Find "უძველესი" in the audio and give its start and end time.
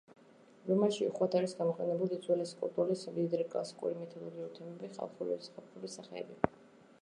2.17-2.57